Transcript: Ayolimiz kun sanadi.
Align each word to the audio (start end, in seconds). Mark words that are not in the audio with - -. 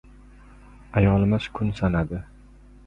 Ayolimiz 1.01 1.47
kun 1.61 1.71
sanadi. 1.83 2.25